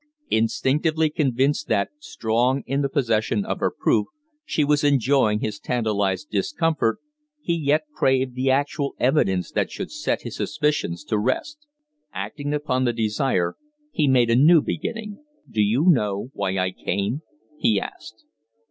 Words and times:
Instinctively 0.31 1.11
convinced 1.11 1.67
that, 1.67 1.89
strong 1.99 2.63
in 2.65 2.81
the 2.81 2.89
possession 2.89 3.45
of 3.45 3.59
her 3.59 3.69
proof, 3.69 4.07
she 4.43 4.63
was 4.63 4.83
enjoying 4.83 5.41
his 5.41 5.59
tantalized 5.59 6.31
discomfort, 6.31 6.97
he 7.39 7.53
yet 7.53 7.83
craved 7.93 8.33
the 8.33 8.49
actual 8.49 8.95
evidence 8.99 9.51
that 9.51 9.69
should 9.69 9.91
set 9.91 10.23
his 10.23 10.35
suspicions 10.35 11.03
to 11.03 11.19
rest. 11.19 11.67
Acting 12.15 12.51
upon 12.51 12.83
the 12.83 12.93
desire, 12.93 13.53
he 13.91 14.07
made 14.07 14.31
a 14.31 14.35
new 14.35 14.59
beginning. 14.63 15.23
"Do 15.47 15.61
you 15.61 15.85
know 15.87 16.31
why 16.33 16.57
I 16.57 16.71
came?" 16.71 17.21
he 17.59 17.79
asked. 17.79 18.25